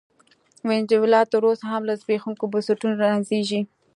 وینزویلا 0.67 1.21
تر 1.31 1.41
اوسه 1.47 1.65
هم 1.73 1.81
له 1.89 1.93
زبېښونکو 2.01 2.43
بنسټونو 2.53 2.95
رنځېږي. 3.03 3.61